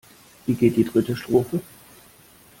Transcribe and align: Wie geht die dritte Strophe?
Wie 0.47 0.55
geht 0.55 0.77
die 0.77 0.83
dritte 0.83 1.15
Strophe? 1.15 1.61